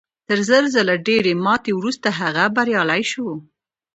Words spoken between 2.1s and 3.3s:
هغه بریالی شو